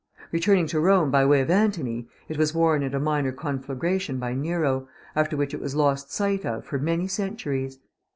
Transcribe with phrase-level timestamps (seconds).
[0.31, 4.33] Returning to Rome by way of Antony, it was worn at a minor conflagration by
[4.33, 7.77] Nero, after which it was lost sight of for many centuries.